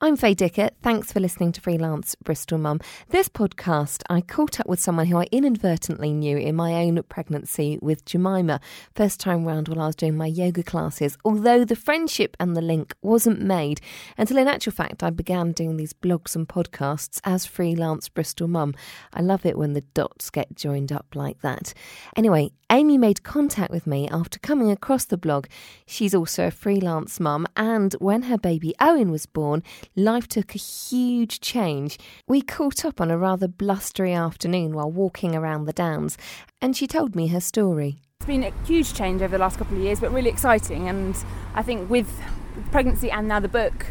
I'm 0.00 0.16
Faye 0.16 0.34
Dickett. 0.34 0.76
Thanks 0.80 1.10
for 1.10 1.18
listening 1.18 1.50
to 1.50 1.60
Freelance 1.60 2.14
Bristol 2.22 2.56
Mum. 2.56 2.78
This 3.08 3.28
podcast, 3.28 4.04
I 4.08 4.20
caught 4.20 4.60
up 4.60 4.68
with 4.68 4.78
someone 4.78 5.06
who 5.06 5.18
I 5.18 5.26
inadvertently 5.32 6.12
knew 6.12 6.36
in 6.36 6.54
my 6.54 6.74
own 6.74 7.02
pregnancy 7.08 7.80
with 7.82 8.04
Jemima, 8.04 8.60
first 8.94 9.18
time 9.18 9.44
round 9.44 9.66
while 9.66 9.80
I 9.80 9.86
was 9.88 9.96
doing 9.96 10.16
my 10.16 10.26
yoga 10.26 10.62
classes, 10.62 11.18
although 11.24 11.64
the 11.64 11.74
friendship 11.74 12.36
and 12.38 12.56
the 12.56 12.62
link 12.62 12.94
wasn't 13.02 13.40
made 13.40 13.80
until 14.16 14.38
in 14.38 14.46
actual 14.46 14.70
fact 14.70 15.02
I 15.02 15.10
began 15.10 15.50
doing 15.50 15.76
these 15.76 15.94
blogs 15.94 16.36
and 16.36 16.48
podcasts 16.48 17.20
as 17.24 17.44
Freelance 17.44 18.08
Bristol 18.08 18.46
Mum. 18.46 18.76
I 19.12 19.20
love 19.20 19.44
it 19.44 19.58
when 19.58 19.72
the 19.72 19.80
dots 19.80 20.30
get 20.30 20.54
joined 20.54 20.92
up 20.92 21.06
like 21.16 21.40
that. 21.40 21.74
Anyway, 22.14 22.52
Amy 22.70 22.98
made 22.98 23.22
contact 23.22 23.70
with 23.70 23.86
me 23.86 24.08
after 24.10 24.38
coming 24.38 24.70
across 24.70 25.06
the 25.06 25.16
blog. 25.16 25.46
She's 25.86 26.14
also 26.14 26.46
a 26.48 26.50
freelance 26.50 27.18
mum, 27.18 27.46
and 27.56 27.94
when 27.94 28.24
her 28.24 28.36
baby 28.36 28.74
Owen 28.78 29.10
was 29.10 29.24
born, 29.24 29.62
life 29.98 30.28
took 30.28 30.54
a 30.54 30.58
huge 30.58 31.40
change. 31.40 31.98
We 32.26 32.40
caught 32.40 32.84
up 32.84 33.00
on 33.00 33.10
a 33.10 33.18
rather 33.18 33.48
blustery 33.48 34.12
afternoon 34.12 34.72
while 34.72 34.90
walking 34.90 35.34
around 35.34 35.64
the 35.64 35.72
Downs, 35.72 36.16
and 36.62 36.76
she 36.76 36.86
told 36.86 37.16
me 37.16 37.26
her 37.28 37.40
story. 37.40 37.98
It's 38.20 38.26
been 38.26 38.44
a 38.44 38.52
huge 38.64 38.94
change 38.94 39.20
over 39.22 39.32
the 39.32 39.38
last 39.38 39.58
couple 39.58 39.76
of 39.76 39.82
years, 39.82 40.00
but 40.00 40.12
really 40.12 40.30
exciting. 40.30 40.88
And 40.88 41.16
I 41.54 41.62
think 41.62 41.90
with 41.90 42.08
pregnancy 42.70 43.10
and 43.10 43.28
now 43.28 43.40
the 43.40 43.48
book, 43.48 43.86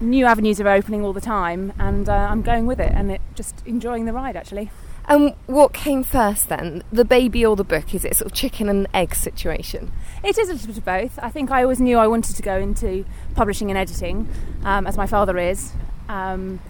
new 0.00 0.24
avenues 0.26 0.60
are 0.60 0.68
opening 0.68 1.04
all 1.04 1.12
the 1.12 1.20
time, 1.20 1.72
and 1.78 2.08
uh, 2.08 2.12
I'm 2.12 2.42
going 2.42 2.66
with 2.66 2.80
it 2.80 2.92
and 2.94 3.12
it, 3.12 3.20
just 3.34 3.62
enjoying 3.66 4.06
the 4.06 4.12
ride 4.12 4.36
actually. 4.36 4.70
And 5.06 5.34
what 5.46 5.74
came 5.74 6.02
first 6.02 6.48
then, 6.48 6.82
the 6.90 7.04
baby 7.04 7.44
or 7.44 7.56
the 7.56 7.64
book? 7.64 7.94
Is 7.94 8.04
it 8.04 8.16
sort 8.16 8.30
of 8.30 8.34
chicken 8.34 8.68
and 8.68 8.86
egg 8.94 9.14
situation? 9.14 9.92
It 10.22 10.38
is 10.38 10.48
a 10.48 10.52
little 10.52 10.68
bit 10.68 10.78
of 10.78 10.84
both. 10.84 11.18
I 11.22 11.28
think 11.28 11.50
I 11.50 11.62
always 11.62 11.80
knew 11.80 11.98
I 11.98 12.06
wanted 12.06 12.36
to 12.36 12.42
go 12.42 12.56
into 12.56 13.04
publishing 13.34 13.70
and 13.70 13.76
editing, 13.76 14.28
um, 14.64 14.86
as 14.86 14.96
my 14.96 15.06
father 15.06 15.36
is. 15.38 15.72
Um, 16.08 16.60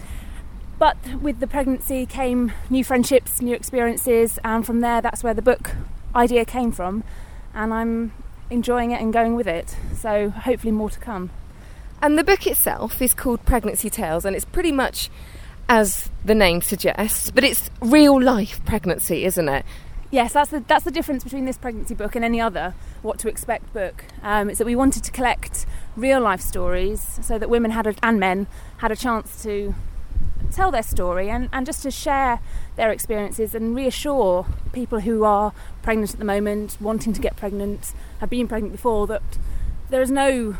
but 0.79 0.97
with 1.23 1.39
the 1.39 1.47
pregnancy 1.47 2.07
came 2.07 2.53
new 2.69 2.83
friendships, 2.83 3.41
new 3.41 3.55
experiences, 3.55 4.41
and 4.43 4.67
from 4.67 4.81
there, 4.81 5.01
that's 5.01 5.23
where 5.23 5.35
the 5.35 5.43
book 5.43 5.71
idea 6.15 6.45
came 6.45 6.73
from. 6.73 7.05
And 7.55 7.73
I'm 7.73 8.13
enjoying 8.51 8.91
it 8.91 9.01
and 9.01 9.13
going 9.13 9.37
with 9.37 9.47
it. 9.47 9.77
So 9.95 10.31
hopefully, 10.31 10.73
more 10.73 10.91
to 10.91 10.99
come. 10.99 11.31
And 12.03 12.19
the 12.19 12.25
book 12.25 12.47
itself 12.49 13.01
is 13.01 13.15
called 13.15 13.47
Pregnancy 13.47 13.89
Tales, 13.89 14.25
and 14.25 14.35
it's 14.35 14.45
pretty 14.45 14.73
much 14.73 15.09
as 15.69 16.11
the 16.25 16.35
name 16.35 16.63
suggests, 16.63 17.31
but 17.31 17.45
it's 17.45 17.71
real 17.81 18.21
life 18.21 18.65
pregnancy, 18.65 19.25
isn't 19.25 19.49
it? 19.49 19.65
Yes, 20.11 20.33
that's 20.33 20.51
the 20.51 20.61
that's 20.61 20.85
the 20.85 20.91
difference 20.91 21.25
between 21.25 21.45
this 21.45 21.59
pregnancy 21.59 21.95
book 21.95 22.15
and 22.15 22.25
any 22.25 22.41
other 22.41 22.75
what 23.03 23.19
to 23.21 23.29
expect 23.29 23.73
book. 23.73 24.05
Um, 24.23 24.49
is 24.49 24.59
that 24.59 24.65
we 24.65 24.77
wanted 24.77 25.03
to 25.05 25.11
collect 25.11 25.67
real 25.97 26.21
life 26.21 26.41
stories 26.41 27.19
so 27.23 27.39
that 27.39 27.51
women 27.51 27.73
had 27.73 27.87
a, 27.87 27.95
and 28.03 28.21
men 28.21 28.47
had 28.79 28.93
a 28.93 28.97
chance 28.97 29.43
to 29.43 29.75
tell 30.53 30.71
their 30.71 30.83
story 30.83 31.29
and, 31.29 31.49
and 31.53 31.67
just 31.67 31.83
to 31.83 31.91
share 31.91 32.41
their 32.77 32.91
experiences 32.91 33.55
and 33.55 33.75
reassure 33.75 34.47
people 34.73 35.01
who 35.01 35.25
are 35.25 35.53
pregnant 35.83 36.13
at 36.13 36.19
the 36.19 36.25
moment, 36.25 36.77
wanting 36.81 37.13
to 37.13 37.21
get 37.21 37.37
pregnant, 37.37 37.93
have 38.21 38.31
been 38.31 38.47
pregnant 38.47 38.73
before, 38.73 39.07
that 39.07 39.23
there 39.91 40.03
is 40.03 40.11
no 40.11 40.53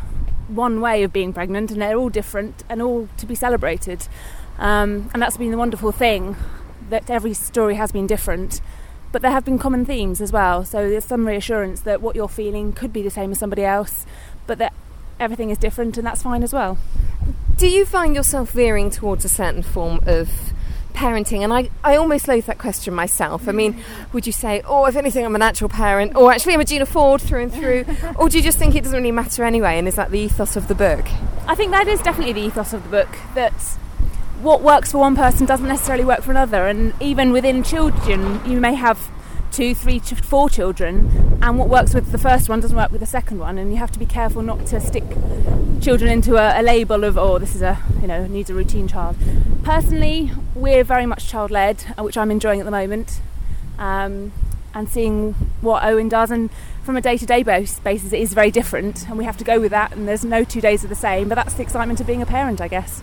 one 0.49 0.81
way 0.81 1.03
of 1.03 1.13
being 1.13 1.33
pregnant 1.33 1.71
and 1.71 1.81
they're 1.81 1.97
all 1.97 2.09
different 2.09 2.65
and 2.69 2.83
all 2.83 3.09
to 3.17 3.27
be 3.27 3.35
celebrated. 3.35 4.09
Um, 4.59 5.11
and 5.13 5.21
that's 5.21 5.37
been 5.37 5.51
the 5.51 5.59
wonderful 5.59 5.93
thing 5.93 6.37
that 6.91 7.11
every 7.11 7.35
story 7.35 7.75
has 7.77 7.93
been 7.93 8.07
different, 8.07 8.61
but 9.13 9.23
there 9.23 9.31
have 9.31 9.45
been 9.45 9.59
common 9.59 9.85
themes 9.85 10.21
as 10.21 10.33
well. 10.33 10.65
So 10.65 10.89
there's 10.89 11.05
some 11.05 11.27
reassurance 11.27 11.81
that 11.83 12.01
what 12.01 12.17
you're 12.17 12.29
feeling 12.29 12.73
could 12.73 12.93
be 12.93 13.03
the 13.03 13.11
same 13.11 13.33
as 13.33 13.39
somebody 13.39 13.65
else, 13.65 14.07
but 14.47 14.59
that 14.59 14.73
everything 15.19 15.51
is 15.51 15.59
different 15.59 15.97
and 15.97 16.07
that's 16.07 16.23
fine 16.23 16.43
as 16.43 16.53
well. 16.53 16.79
Do 17.57 17.69
you 17.69 17.87
find 17.87 18.15
yourself 18.15 18.51
veering 18.51 18.91
towards 18.91 19.25
a 19.25 19.29
certain 19.29 19.63
form 19.63 20.01
of 20.07 20.53
parenting? 20.93 21.41
And 21.41 21.53
I, 21.53 21.71
I 21.85 21.97
almost 21.97 22.27
loathe 22.27 22.47
that 22.47 22.59
question 22.59 22.95
myself. 22.95 23.49
I 23.49 23.53
mean, 23.53 23.83
would 24.13 24.27
you 24.27 24.33
say, 24.33 24.63
oh, 24.67 24.87
if 24.87 24.97
anything, 24.97 25.25
I'm 25.25 25.35
a 25.35 25.39
natural 25.39 25.71
parent, 25.71 26.17
or 26.17 26.33
actually 26.33 26.55
I'm 26.55 26.61
a 26.61 26.65
Gina 26.65 26.87
Ford 26.87 27.21
through 27.21 27.43
and 27.45 27.53
through, 27.53 27.85
or 28.17 28.29
do 28.29 28.39
you 28.39 28.43
just 28.43 28.59
think 28.59 28.75
it 28.75 28.83
doesn't 28.83 28.99
really 28.99 29.13
matter 29.13 29.45
anyway? 29.45 29.79
And 29.79 29.87
is 29.87 29.95
that 29.95 30.11
the 30.11 30.19
ethos 30.19 30.57
of 30.57 30.69
the 30.69 30.75
book? 30.75 31.07
I 31.47 31.55
think 31.55 31.71
that 31.71 31.87
is 31.87 32.01
definitely 32.01 32.33
the 32.33 32.43
ethos 32.43 32.73
of 32.73 32.83
the 32.83 32.89
book 32.89 33.17
that 33.35 33.55
what 34.45 34.61
works 34.61 34.93
for 34.93 34.99
one 34.99 35.17
person 35.17 35.47
doesn't 35.47 35.67
necessarily 35.67 36.05
work 36.05 36.21
for 36.21 36.31
another. 36.31 36.67
And 36.67 36.93
even 37.01 37.33
within 37.33 37.63
children, 37.63 38.41
you 38.45 38.61
may 38.61 38.75
have 38.75 39.11
two, 39.51 39.75
three, 39.75 39.99
four 40.01 40.51
children, 40.51 41.39
and 41.41 41.59
what 41.59 41.69
works 41.69 41.95
with 41.95 42.13
the 42.13 42.19
first 42.19 42.49
one 42.49 42.61
doesn't 42.61 42.77
work 42.77 42.91
with 42.91 43.01
the 43.01 43.07
second 43.07 43.39
one. 43.39 43.57
And 43.57 43.73
you 43.73 43.79
have 43.79 43.91
to 43.93 43.99
be 43.99 44.05
careful 44.05 44.43
not 44.43 44.67
to 44.67 44.81
stick 44.81 45.05
children 45.81 46.11
into 46.11 46.37
a, 46.37 46.61
a 46.61 46.63
label 46.63 47.05
of, 47.05 47.17
oh, 47.17 47.39
this 47.39 47.55
is 47.55 47.63
a, 47.63 47.79
you 48.03 48.07
know, 48.07 48.27
needs 48.27 48.51
a 48.51 48.55
routine 48.55 48.87
child. 48.87 49.17
Personally, 49.63 50.31
we're 50.55 50.85
very 50.85 51.07
much 51.07 51.27
child 51.27 51.51
led, 51.51 51.81
which 51.99 52.19
I'm 52.19 52.31
enjoying 52.31 52.61
at 52.61 52.67
the 52.67 52.71
moment. 52.71 53.21
Um, 53.79 54.33
and 54.75 54.89
seeing 54.89 55.35
what 55.61 55.85
Owen 55.85 56.09
does, 56.09 56.33
and 56.33 56.51
from 56.83 56.97
a 56.97 57.01
day 57.01 57.17
to 57.17 57.25
day 57.25 57.45
basis, 57.45 57.79
it 57.85 58.21
is 58.21 58.35
very 58.35 58.51
different, 58.51 59.09
and 59.09 59.17
we 59.17 59.25
have 59.25 59.37
to 59.37 59.45
go 59.45 59.61
with 59.61 59.71
that. 59.71 59.93
And 59.93 60.07
there's 60.09 60.25
no 60.25 60.43
two 60.43 60.61
days 60.61 60.85
are 60.85 60.89
the 60.89 60.97
same, 60.97 61.29
but 61.29 61.37
that's 61.37 61.55
the 61.55 61.63
excitement 61.63 62.01
of 62.01 62.07
being 62.07 62.21
a 62.21 62.27
parent, 62.27 62.61
I 62.61 62.69
guess. 62.69 63.01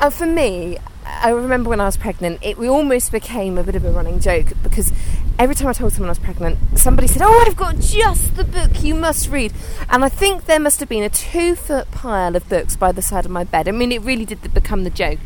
And 0.00 0.12
for 0.12 0.26
me, 0.26 0.78
I 1.06 1.30
remember 1.30 1.70
when 1.70 1.80
I 1.80 1.86
was 1.86 1.96
pregnant, 1.96 2.40
it 2.42 2.58
we 2.58 2.68
almost 2.68 3.12
became 3.12 3.58
a 3.58 3.62
bit 3.62 3.76
of 3.76 3.84
a 3.84 3.90
running 3.90 4.20
joke 4.20 4.48
because 4.62 4.92
every 5.38 5.54
time 5.54 5.68
I 5.68 5.72
told 5.72 5.92
someone 5.92 6.08
I 6.08 6.12
was 6.12 6.18
pregnant, 6.18 6.58
somebody 6.78 7.08
said, 7.08 7.22
"Oh, 7.22 7.44
I've 7.46 7.56
got 7.56 7.78
just 7.78 8.36
the 8.36 8.44
book 8.44 8.82
you 8.82 8.94
must 8.94 9.28
read." 9.28 9.52
And 9.88 10.04
I 10.04 10.08
think 10.08 10.46
there 10.46 10.60
must 10.60 10.80
have 10.80 10.88
been 10.88 11.02
a 11.02 11.08
two-foot 11.08 11.90
pile 11.90 12.36
of 12.36 12.48
books 12.48 12.76
by 12.76 12.92
the 12.92 13.02
side 13.02 13.24
of 13.24 13.30
my 13.30 13.44
bed. 13.44 13.68
I 13.68 13.72
mean, 13.72 13.92
it 13.92 14.02
really 14.02 14.24
did 14.24 14.52
become 14.52 14.84
the 14.84 14.90
joke. 14.90 15.18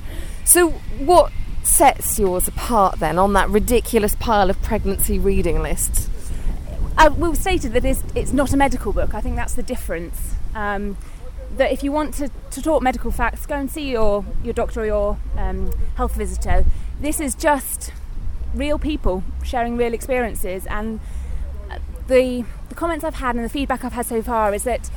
So, 0.45 0.71
what 0.99 1.33
sets 1.63 2.19
yours 2.19 2.49
apart 2.49 3.01
then 3.01 3.19
on 3.19 3.33
that 3.35 3.49
ridiculous 3.49 4.15
pile 4.15 4.51
of 4.51 4.61
pregnancy 4.63 5.19
reading 5.19 5.63
lists? 5.63 6.09
I 6.97 7.09
will 7.09 7.35
stated 7.35 7.73
that 7.73 7.85
it's, 7.85 8.03
it's 8.15 8.33
not 8.33 8.53
a 8.53 8.57
medical 8.57 8.93
book. 8.93 9.15
I 9.15 9.21
think 9.21 9.37
that's 9.37 9.55
the 9.55 9.63
difference. 9.63 10.35
Um, 10.55 10.99
that 11.57 11.73
if 11.73 11.83
you 11.83 11.93
want 11.93 12.15
to, 12.15 12.31
to 12.51 12.63
talk 12.63 12.83
medical 12.83 13.11
facts, 13.11 13.47
go 13.47 13.57
and 13.57 13.71
see 13.71 13.91
your, 13.91 14.25
your 14.43 14.53
doctor 14.53 14.83
or 14.83 14.87
your 14.87 15.19
um, 15.37 15.73
health 15.97 16.15
visitor. 16.15 16.65
This 17.01 17.21
is 17.21 17.35
just 17.35 17.93
real 18.55 18.79
people 18.79 19.23
sharing 19.43 19.77
real 19.77 19.95
experiences. 19.95 20.67
And 20.67 21.01
uh, 21.71 21.79
the, 22.09 22.45
the 22.69 22.75
comments 22.75 23.05
I've 23.05 23.17
had 23.17 23.37
and 23.37 23.45
the 23.45 23.49
feedback 23.49 23.85
I've 23.85 23.93
had 23.93 24.07
so 24.07 24.23
far 24.23 24.55
is 24.55 24.65
that 24.65 24.91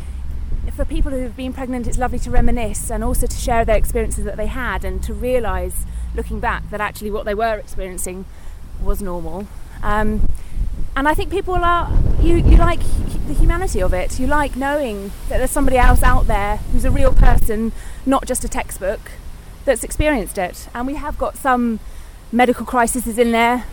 for 0.76 0.86
people 0.86 1.12
who 1.12 1.20
have 1.20 1.36
been 1.36 1.54
pregnant, 1.54 1.88
it's 1.88 1.98
lovely 1.98 2.20
to 2.20 2.32
reminisce 2.32 2.90
and 2.90 3.04
also 3.04 3.28
to 3.28 3.36
share 3.36 3.66
their 3.66 3.78
experiences 3.78 4.24
that 4.26 4.38
they 4.38 4.48
had 4.48 4.86
and 4.86 5.04
to 5.04 5.14
realise, 5.14 5.86
looking 6.16 6.40
back, 6.40 6.70
that 6.70 6.82
actually 6.82 7.12
what 7.12 7.26
they 7.26 7.36
were 7.36 7.58
experiencing 7.58 8.26
was 8.82 9.02
normal. 9.02 9.48
Um, 9.82 10.28
and 10.96 11.08
I 11.08 11.14
think 11.14 11.32
people 11.32 11.56
are 11.56 11.92
you, 12.22 12.38
you 12.38 12.58
like 12.58 12.80
the 13.28 13.34
humanity 13.34 13.82
of 13.82 13.94
it. 13.94 14.20
You 14.20 14.28
like 14.28 14.56
knowing 14.56 15.12
that 15.30 15.38
there's 15.38 15.52
somebody 15.52 15.78
else 15.78 16.04
out 16.04 16.28
there 16.28 16.58
who's 16.72 16.86
a 16.86 16.92
real 16.92 17.14
person, 17.14 17.72
not 18.06 18.26
just 18.26 18.44
a 18.44 18.48
textbook, 18.48 19.12
that's 19.66 19.84
experienced 19.84 20.38
it. 20.38 20.70
And 20.74 20.88
we 20.88 20.96
have 20.96 21.18
got 21.18 21.38
some 21.38 21.80
medical 22.32 22.66
crises 22.66 23.18
in 23.18 23.32
there, 23.32 23.66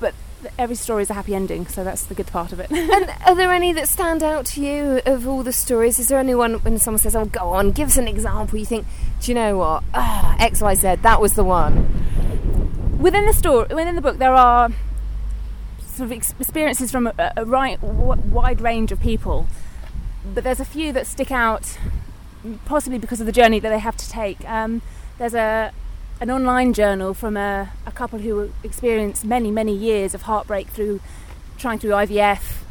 but 0.00 0.14
every 0.58 0.74
story 0.74 1.02
is 1.02 1.10
a 1.10 1.14
happy 1.14 1.34
ending, 1.34 1.66
so 1.66 1.84
that's 1.84 2.04
the 2.04 2.14
good 2.14 2.26
part 2.26 2.52
of 2.52 2.60
it. 2.60 2.70
and 2.72 3.10
are 3.26 3.34
there 3.34 3.52
any 3.52 3.72
that 3.72 3.88
stand 3.88 4.22
out 4.22 4.46
to 4.46 4.60
you 4.60 5.00
of 5.06 5.26
all 5.26 5.42
the 5.42 5.52
stories? 5.52 5.98
Is 5.98 6.08
there 6.08 6.18
anyone 6.18 6.54
when 6.56 6.78
someone 6.78 7.00
says, 7.00 7.16
"Oh, 7.16 7.24
go 7.24 7.50
on, 7.50 7.72
give 7.72 7.88
us 7.88 7.96
an 7.96 8.08
example"? 8.08 8.58
You 8.58 8.66
think, 8.66 8.86
do 9.20 9.30
you 9.30 9.34
know 9.34 9.58
what? 9.58 9.84
Ah, 9.94 10.36
X, 10.38 10.60
Y, 10.60 10.74
Z, 10.74 10.96
that 11.02 11.20
was 11.20 11.34
the 11.34 11.44
one. 11.44 12.98
Within 12.98 13.26
the 13.26 13.32
story, 13.32 13.66
within 13.74 13.94
the 13.94 14.02
book, 14.02 14.18
there 14.18 14.34
are 14.34 14.70
sort 15.96 16.10
of 16.10 16.12
experiences 16.12 16.90
from 16.90 17.06
a, 17.06 17.32
a 17.36 17.44
right, 17.44 17.82
wide 17.82 18.60
range 18.60 18.92
of 18.92 19.00
people, 19.00 19.46
but 20.34 20.44
there's 20.44 20.60
a 20.60 20.64
few 20.64 20.92
that 20.92 21.06
stick 21.06 21.30
out, 21.30 21.78
possibly 22.64 22.98
because 22.98 23.20
of 23.20 23.26
the 23.26 23.32
journey 23.32 23.58
that 23.58 23.70
they 23.70 23.78
have 23.78 23.96
to 23.96 24.08
take. 24.08 24.48
Um, 24.48 24.82
there's 25.18 25.34
a 25.34 25.72
an 26.20 26.30
online 26.30 26.72
journal 26.72 27.12
from 27.12 27.36
a, 27.36 27.70
a 27.84 27.92
couple 27.92 28.18
who 28.20 28.50
experienced 28.64 29.24
many, 29.24 29.50
many 29.50 29.74
years 29.74 30.14
of 30.14 30.22
heartbreak 30.22 30.68
through 30.68 31.00
trying 31.58 31.78
through 31.78 31.90
IVF 31.90 32.62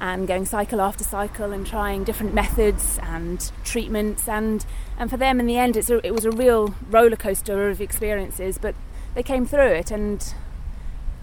and 0.00 0.26
going 0.26 0.44
cycle 0.44 0.80
after 0.80 1.02
cycle 1.02 1.52
and 1.52 1.66
trying 1.66 2.04
different 2.04 2.32
methods 2.34 2.98
and 3.02 3.50
treatments. 3.64 4.28
And 4.28 4.64
and 4.98 5.10
for 5.10 5.16
them 5.16 5.40
in 5.40 5.46
the 5.46 5.56
end 5.56 5.76
a, 5.76 6.06
it 6.06 6.14
was 6.14 6.24
a 6.24 6.30
real 6.30 6.74
roller 6.90 7.16
coaster 7.16 7.68
of 7.68 7.80
experiences 7.80 8.58
but 8.58 8.74
they 9.14 9.22
came 9.22 9.46
through 9.46 9.72
it. 9.72 9.90
And 9.90 10.34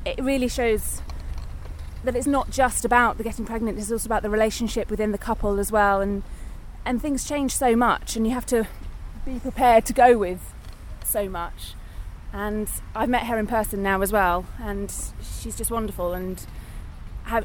it 0.06 0.22
really 0.22 0.48
shows 0.48 1.02
that 2.04 2.16
it's 2.16 2.28
not 2.28 2.50
just 2.50 2.86
about 2.86 3.18
the 3.18 3.24
getting 3.24 3.46
pregnant, 3.46 3.78
it's 3.78 3.92
also 3.92 4.08
about 4.08 4.24
the 4.24 4.30
relationship 4.30 4.90
within 4.90 5.12
the 5.12 5.18
couple 5.18 5.60
as 5.60 5.72
well. 5.72 6.02
And 6.02 6.24
and 6.86 7.02
things 7.02 7.28
change 7.28 7.56
so 7.56 7.76
much, 7.76 8.16
and 8.16 8.26
you 8.26 8.34
have 8.34 8.46
to 8.48 8.68
be 9.26 9.40
prepared 9.40 9.86
to 9.86 9.94
go 9.94 10.18
with 10.18 10.54
so 11.04 11.28
much. 11.30 11.74
And 12.32 12.70
I've 12.96 13.10
met 13.10 13.26
her 13.26 13.38
in 13.38 13.48
person 13.48 13.84
now 13.84 14.02
as 14.02 14.12
well, 14.12 14.46
and 14.60 14.94
she's 15.22 15.58
just 15.58 15.72
wonderful. 15.72 16.14
And 16.14 16.46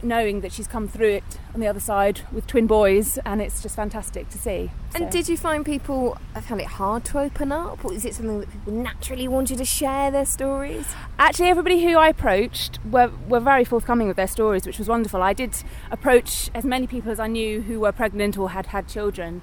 knowing 0.03 0.41
that 0.41 0.53
she's 0.53 0.67
come 0.67 0.89
through 0.89 1.11
it 1.11 1.39
on 1.53 1.61
the 1.61 1.67
other 1.67 1.81
side 1.81 2.23
with 2.33 2.47
twin 2.47 2.67
boys, 2.67 3.19
and 3.25 3.41
it's 3.41 3.63
just 3.63 3.77
fantastic 3.77 4.29
to 4.31 4.39
see. 4.39 4.71
And 4.95 5.11
did 5.11 5.29
you 5.29 5.37
find 5.37 5.65
people 5.65 6.17
I 6.35 6.41
found 6.41 6.61
it 6.61 6.67
hard 6.67 7.05
to 7.07 7.19
open 7.19 7.53
up, 7.53 7.85
or 7.85 7.93
is 7.93 8.05
it 8.05 8.15
something 8.15 8.41
that 8.41 8.51
people 8.51 8.73
naturally 8.73 9.29
wanted 9.29 9.59
to 9.59 9.65
share 9.65 10.11
their 10.11 10.27
stories? 10.27 10.87
Actually, 11.19 11.49
everybody 11.49 11.85
who 11.85 11.97
I 11.97 12.09
approached 12.09 12.79
were, 12.85 13.11
were 13.29 13.41
very 13.41 13.65
forthcoming 13.65 14.09
with 14.09 14.17
their 14.17 14.29
stories, 14.29 14.67
which 14.67 14.79
was 14.79 14.89
wonderful. 14.89 15.23
I 15.23 15.33
did 15.33 15.55
approach 15.91 16.51
as 16.55 16.65
many 16.65 16.87
people 16.87 17.11
as 17.11 17.21
I 17.21 17.27
knew 17.27 17.63
who 17.63 17.81
were 17.81 17.93
pregnant 17.93 18.39
or 18.39 18.51
had 18.51 18.67
had 18.67 18.89
children 18.89 19.43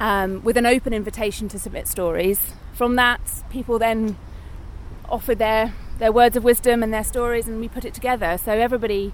um, 0.00 0.42
with 0.42 0.56
an 0.56 0.66
open 0.66 0.92
invitation 0.92 1.48
to 1.48 1.58
submit 1.58 1.86
stories. 1.86 2.40
From 2.74 2.96
that, 2.96 3.20
people 3.50 3.78
then 3.78 4.16
offered 5.08 5.38
their, 5.38 5.74
their 5.98 6.10
words 6.10 6.36
of 6.36 6.42
wisdom 6.42 6.82
and 6.82 6.92
their 6.92 7.04
stories, 7.04 7.46
and 7.46 7.60
we 7.60 7.68
put 7.68 7.84
it 7.84 7.94
together. 7.94 8.38
So 8.42 8.52
everybody 8.52 9.12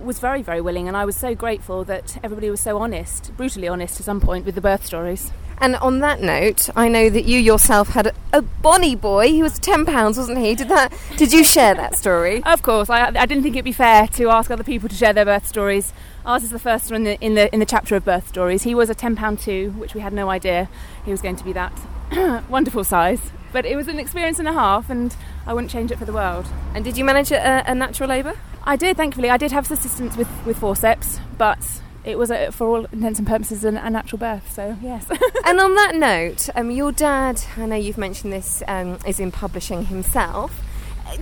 was 0.00 0.18
very, 0.18 0.42
very 0.42 0.60
willing, 0.60 0.88
and 0.88 0.96
I 0.96 1.04
was 1.04 1.16
so 1.16 1.34
grateful 1.34 1.84
that 1.84 2.18
everybody 2.24 2.50
was 2.50 2.60
so 2.60 2.78
honest, 2.78 3.36
brutally 3.36 3.68
honest 3.68 3.96
to 3.98 4.02
some 4.02 4.20
point 4.20 4.44
with 4.44 4.54
the 4.54 4.60
birth 4.60 4.84
stories. 4.84 5.32
And 5.58 5.76
on 5.76 5.98
that 6.00 6.22
note, 6.22 6.70
I 6.74 6.88
know 6.88 7.10
that 7.10 7.26
you 7.26 7.38
yourself 7.38 7.88
had 7.88 8.06
a, 8.06 8.14
a 8.32 8.40
bonny 8.40 8.96
boy. 8.96 9.28
He 9.28 9.42
was 9.42 9.58
ten 9.58 9.84
pounds, 9.84 10.16
wasn't 10.16 10.38
he? 10.38 10.54
Did 10.54 10.68
that? 10.68 10.92
Did 11.18 11.32
you 11.32 11.44
share 11.44 11.74
that 11.74 11.96
story? 11.96 12.42
of 12.46 12.62
course. 12.62 12.88
I, 12.88 13.08
I 13.08 13.26
didn't 13.26 13.42
think 13.42 13.56
it'd 13.56 13.64
be 13.64 13.72
fair 13.72 14.06
to 14.08 14.30
ask 14.30 14.50
other 14.50 14.64
people 14.64 14.88
to 14.88 14.94
share 14.94 15.12
their 15.12 15.26
birth 15.26 15.46
stories. 15.46 15.92
Ours 16.24 16.44
is 16.44 16.50
the 16.50 16.58
first 16.58 16.90
one 16.90 16.96
in 16.96 17.04
the 17.04 17.20
in 17.20 17.34
the, 17.34 17.52
in 17.52 17.60
the 17.60 17.66
chapter 17.66 17.94
of 17.94 18.06
birth 18.06 18.28
stories. 18.28 18.62
He 18.62 18.74
was 18.74 18.88
a 18.88 18.94
ten 18.94 19.16
pound 19.16 19.38
two, 19.40 19.72
which 19.72 19.92
we 19.94 20.00
had 20.00 20.14
no 20.14 20.30
idea 20.30 20.70
he 21.04 21.10
was 21.10 21.20
going 21.20 21.36
to 21.36 21.44
be 21.44 21.52
that 21.52 21.72
wonderful 22.48 22.82
size. 22.82 23.20
But 23.52 23.66
it 23.66 23.76
was 23.76 23.88
an 23.88 23.98
experience 23.98 24.38
and 24.38 24.48
a 24.48 24.52
half, 24.52 24.88
and 24.88 25.14
I 25.46 25.52
wouldn't 25.52 25.72
change 25.72 25.90
it 25.90 25.98
for 25.98 26.04
the 26.06 26.12
world. 26.12 26.46
And 26.74 26.84
did 26.84 26.96
you 26.96 27.04
manage 27.04 27.32
a, 27.32 27.70
a 27.70 27.74
natural 27.74 28.08
labour? 28.08 28.36
I 28.64 28.76
did, 28.76 28.96
thankfully. 28.96 29.30
I 29.30 29.36
did 29.36 29.52
have 29.52 29.70
assistance 29.70 30.16
with, 30.16 30.28
with 30.44 30.58
forceps, 30.58 31.18
but 31.38 31.80
it 32.04 32.18
was, 32.18 32.30
a, 32.30 32.50
for 32.50 32.66
all 32.66 32.84
intents 32.86 33.18
and 33.18 33.26
purposes, 33.26 33.64
a, 33.64 33.68
a 33.68 33.90
natural 33.90 34.18
birth. 34.18 34.52
So, 34.52 34.76
yes. 34.82 35.06
and 35.44 35.60
on 35.60 35.74
that 35.74 35.94
note, 35.94 36.48
um, 36.54 36.70
your 36.70 36.92
dad, 36.92 37.42
I 37.56 37.66
know 37.66 37.76
you've 37.76 37.98
mentioned 37.98 38.32
this, 38.32 38.62
um, 38.68 38.98
is 39.06 39.20
in 39.20 39.32
publishing 39.32 39.86
himself. 39.86 40.62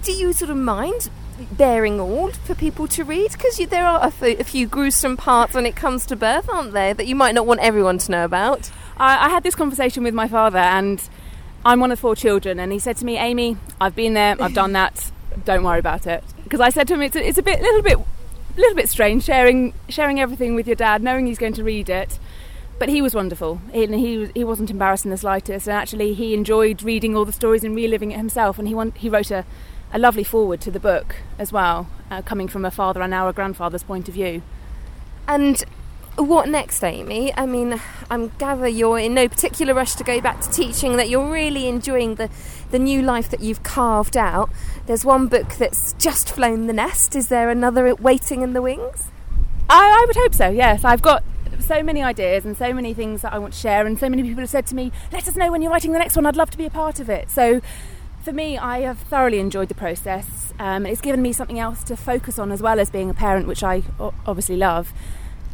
Do 0.03 0.13
you 0.13 0.33
sort 0.33 0.51
of 0.51 0.57
mind 0.57 1.09
bearing 1.53 2.01
all 2.01 2.31
for 2.31 2.55
people 2.55 2.87
to 2.89 3.05
read? 3.05 3.33
Because 3.33 3.57
there 3.69 3.87
are 3.87 4.01
a, 4.01 4.07
f- 4.07 4.23
a 4.23 4.45
few 4.45 4.67
gruesome 4.67 5.17
parts 5.17 5.55
when 5.55 5.65
it 5.65 5.77
comes 5.77 6.05
to 6.07 6.17
birth, 6.17 6.49
aren't 6.51 6.73
there, 6.73 6.93
that 6.93 7.07
you 7.07 7.15
might 7.15 7.35
not 7.35 7.47
want 7.47 7.61
everyone 7.61 7.99
to 7.99 8.11
know 8.11 8.25
about? 8.25 8.71
I, 8.97 9.27
I 9.27 9.29
had 9.31 9.45
this 9.45 9.55
conversation 9.55 10.03
with 10.03 10.15
my 10.15 10.29
father, 10.29 10.59
and 10.59 11.01
I'm 11.65 11.81
one 11.81 11.93
of 11.93 12.01
four 12.01 12.17
children, 12.17 12.59
and 12.59 12.73
he 12.73 12.79
said 12.79 12.97
to 12.99 13.05
me, 13.05 13.17
Amy, 13.17 13.57
I've 13.81 13.95
been 13.95 14.15
there, 14.15 14.37
I've 14.41 14.55
done 14.55 14.73
that, 14.73 15.11
don't 15.45 15.63
worry 15.63 15.79
about 15.79 16.07
it 16.07 16.25
because 16.49 16.61
I 16.61 16.71
said 16.71 16.89
to 16.89 16.95
him, 16.95 17.03
it's 17.03 17.15
a, 17.15 17.27
it's 17.27 17.39
a 17.39 17.43
bit, 17.43 17.61
little 17.61 17.83
bit, 17.83 17.99
little 18.57 18.75
bit 18.75 18.89
strange 18.89 19.25
sharing 19.25 19.75
sharing 19.89 20.19
everything 20.19 20.55
with 20.55 20.67
your 20.67 20.77
dad, 20.77 21.03
knowing 21.03 21.27
he's 21.27 21.39
going 21.39 21.53
to 21.55 21.65
read 21.65 21.89
it. 21.89 22.19
But 22.79 22.89
he 22.89 23.03
was 23.03 23.15
wonderful. 23.15 23.61
He, 23.73 23.87
he 23.87 24.31
he 24.35 24.45
wasn't 24.45 24.71
embarrassed 24.71 25.05
in 25.05 25.11
the 25.11 25.17
slightest, 25.17 25.67
and 25.67 25.77
actually 25.77 26.15
he 26.15 26.33
enjoyed 26.33 26.83
reading 26.83 27.17
all 27.17 27.25
the 27.25 27.33
stories 27.33 27.65
and 27.65 27.77
reliving 27.77 28.13
it 28.13 28.17
himself. 28.17 28.59
And 28.59 28.67
he 28.67 28.75
want, 28.75 28.97
he 28.97 29.09
wrote 29.09 29.31
a, 29.31 29.45
a 29.93 29.99
lovely 29.99 30.25
foreword 30.25 30.61
to 30.63 30.71
the 30.71 30.81
book 30.81 31.17
as 31.39 31.53
well, 31.53 31.89
uh, 32.11 32.23
coming 32.23 32.49
from 32.49 32.65
a 32.65 32.71
father 32.71 33.03
and 33.03 33.11
now 33.11 33.29
a 33.29 33.33
grandfather's 33.33 33.83
point 33.83 34.09
of 34.09 34.15
view. 34.15 34.43
And 35.27 35.65
what 36.19 36.49
next, 36.49 36.83
Amy? 36.83 37.33
I 37.37 37.47
mean, 37.47 37.81
I'm 38.11 38.29
gather 38.39 38.67
you're 38.67 38.99
in 38.99 39.15
no 39.15 39.29
particular 39.29 39.73
rush 39.73 39.95
to 39.95 40.05
go 40.05 40.21
back 40.21 40.41
to 40.41 40.51
teaching. 40.51 40.97
That 40.97 41.09
you're 41.09 41.31
really 41.31 41.69
enjoying 41.69 42.17
the 42.17 42.29
the 42.71 42.79
new 42.79 43.03
life 43.03 43.31
that 43.31 43.41
you've 43.41 43.63
carved 43.63 44.17
out. 44.17 44.51
There's 44.87 45.05
one 45.05 45.29
book 45.29 45.55
that's 45.55 45.93
just 45.95 46.31
flown 46.31 46.67
the 46.67 46.73
nest. 46.73 47.15
Is 47.15 47.29
there 47.29 47.51
another 47.51 47.95
waiting 47.95 48.43
in 48.43 48.53
the 48.53 48.63
wings? 48.63 49.11
I, 49.71 50.03
I 50.03 50.05
would 50.07 50.17
hope 50.17 50.35
so. 50.35 50.49
Yes, 50.49 50.85
I've 50.85 51.03
got 51.03 51.23
so 51.61 51.83
many 51.83 52.03
ideas 52.03 52.45
and 52.45 52.57
so 52.57 52.73
many 52.73 52.95
things 52.95 53.23
that 53.23 53.33
I 53.33 53.39
want 53.39 53.55
to 53.55 53.59
share, 53.59 53.87
and 53.87 53.99
so 53.99 54.09
many 54.09 54.23
people 54.23 54.41
have 54.41 54.51
said 54.51 54.67
to 54.67 54.75
me, 54.75 54.91
"Let 55.13 55.29
us 55.29 55.37
know 55.37 55.53
when 55.53 55.63
you're 55.63 55.71
writing 55.73 55.93
the 55.93 55.99
next 55.99 56.17
one. 56.17 56.27
I'd 56.27 56.37
love 56.37 56.51
to 56.51 56.59
be 56.59 56.67
a 56.67 56.71
part 56.71 57.01
of 57.01 57.09
it." 57.09 57.31
So. 57.31 57.61
For 58.21 58.33
me, 58.33 58.59
I 58.59 58.81
have 58.81 58.99
thoroughly 58.99 59.39
enjoyed 59.39 59.69
the 59.69 59.75
process. 59.75 60.53
Um, 60.59 60.85
it's 60.85 61.01
given 61.01 61.23
me 61.23 61.33
something 61.33 61.59
else 61.59 61.83
to 61.85 61.97
focus 61.97 62.39
on 62.39 62.51
as 62.53 62.61
well 62.61 62.79
as 62.79 62.91
being 62.91 63.09
a 63.09 63.15
parent, 63.15 63.47
which 63.47 63.63
I 63.63 63.85
obviously 64.27 64.57
love. 64.57 64.93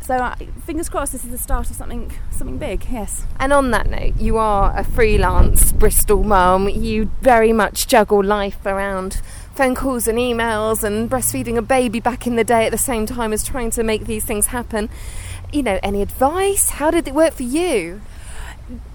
So 0.04 0.16
uh, 0.16 0.36
fingers 0.66 0.90
crossed, 0.90 1.12
this 1.12 1.24
is 1.24 1.30
the 1.30 1.38
start 1.38 1.70
of 1.70 1.76
something 1.76 2.12
something 2.30 2.58
big. 2.58 2.86
Yes. 2.90 3.24
And 3.40 3.54
on 3.54 3.70
that 3.70 3.88
note, 3.88 4.18
you 4.18 4.36
are 4.36 4.76
a 4.76 4.84
freelance 4.84 5.72
Bristol 5.72 6.22
mum. 6.22 6.68
You 6.68 7.10
very 7.22 7.54
much 7.54 7.86
juggle 7.86 8.22
life 8.22 8.66
around 8.66 9.22
phone 9.54 9.74
calls 9.74 10.06
and 10.06 10.18
emails 10.18 10.84
and 10.84 11.08
breastfeeding 11.08 11.56
a 11.56 11.62
baby 11.62 12.00
back 12.00 12.26
in 12.26 12.36
the 12.36 12.44
day 12.44 12.66
at 12.66 12.70
the 12.70 12.76
same 12.76 13.06
time 13.06 13.32
as 13.32 13.44
trying 13.44 13.70
to 13.70 13.82
make 13.82 14.04
these 14.04 14.26
things 14.26 14.48
happen. 14.48 14.90
You 15.54 15.62
know, 15.62 15.80
any 15.82 16.02
advice? 16.02 16.70
How 16.70 16.90
did 16.90 17.08
it 17.08 17.14
work 17.14 17.32
for 17.32 17.44
you? 17.44 18.02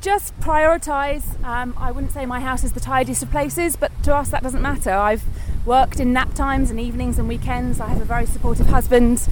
Just 0.02 0.40
prioritise. 0.40 1.44
Um, 1.44 1.74
I 1.76 1.92
wouldn't 1.92 2.12
say 2.12 2.28
my 2.28 2.40
house 2.40 2.64
is 2.64 2.74
the 2.74 2.80
tidiest 2.80 3.24
of 3.24 3.32
places, 3.32 3.76
but 3.76 3.92
to 4.04 4.16
us 4.16 4.30
that 4.30 4.44
doesn't 4.44 4.62
matter. 4.62 4.92
I've 4.92 5.24
worked 5.66 6.00
in 6.00 6.14
nap 6.14 6.36
times 6.36 6.70
and 6.70 6.80
evenings 6.80 7.18
and 7.18 7.28
weekends. 7.28 7.80
I 7.80 7.88
have 7.88 8.02
a 8.02 8.06
very 8.06 8.28
supportive 8.28 8.68
husband, 8.68 9.28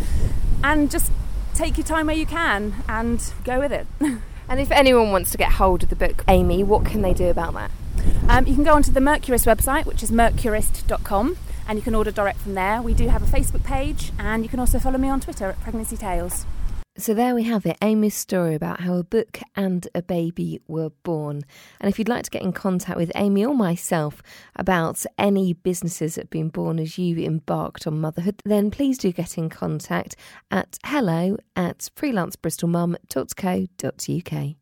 and 0.63 0.89
just 0.89 1.12
take 1.57 1.77
your 1.77 1.86
time 1.86 2.06
where 2.06 2.15
you 2.15 2.25
can 2.25 2.75
and 2.88 3.33
go 3.44 3.59
with 3.59 3.71
it. 3.71 3.88
and 4.00 4.59
if 4.59 4.69
anyone 4.71 5.12
wants 5.12 5.31
to 5.31 5.38
get 5.38 5.54
hold 5.54 5.83
of 5.83 5.89
the 5.89 5.95
book, 5.95 6.24
Amy, 6.27 6.63
what 6.63 6.86
can 6.86 7.01
they 7.01 7.13
do 7.13 7.30
about 7.30 7.54
that? 7.56 7.71
Um, 8.30 8.45
you 8.45 8.54
can 8.54 8.63
go 8.63 8.74
onto 8.74 8.92
the 8.92 9.00
Mercurist 9.00 9.48
website, 9.48 9.86
which 9.86 10.04
is 10.04 10.12
mercurist.com, 10.12 11.38
and 11.68 11.80
you 11.80 11.83
can 11.83 11.95
order 11.95 12.12
direct 12.12 12.39
from 12.39 12.54
there. 12.54 12.81
We 12.81 12.94
do 12.94 13.07
have 13.07 13.24
a 13.24 13.25
Facebook 13.25 13.63
page, 13.63 14.12
and 14.19 14.44
you 14.44 14.50
can 14.50 14.59
also 14.59 14.77
follow 14.77 15.00
me 15.00 15.09
on 15.09 15.19
Twitter 15.19 15.50
at 15.50 15.59
Pregnancy 15.62 15.98
Tales. 15.98 16.45
So 16.99 17.13
there 17.13 17.35
we 17.35 17.44
have 17.44 17.67
it, 17.67 17.77
Amy's 17.83 18.15
story 18.15 18.55
about 18.55 18.81
how 18.81 18.95
a 18.95 19.03
book 19.03 19.39
and 19.55 19.88
a 19.94 20.01
baby 20.01 20.61
were 20.67 20.89
born. 21.03 21.44
And 21.79 21.89
if 21.89 21.99
you'd 21.99 22.09
like 22.09 22.23
to 22.23 22.31
get 22.31 22.41
in 22.41 22.53
contact 22.53 22.97
with 22.97 23.11
Amy 23.13 23.45
or 23.45 23.53
myself 23.53 24.23
about 24.55 25.05
any 25.15 25.53
businesses 25.53 26.15
that 26.15 26.23
have 26.23 26.31
been 26.31 26.49
born 26.49 26.79
as 26.79 26.97
you 26.97 27.23
embarked 27.23 27.85
on 27.85 28.01
motherhood, 28.01 28.41
then 28.45 28.71
please 28.71 28.97
do 28.97 29.11
get 29.11 29.38
in 29.38 29.47
contact 29.47 30.15
at 30.49 30.79
hello 30.85 31.38
at 31.55 31.88
freelancebristolmum.co.uk. 31.95 34.57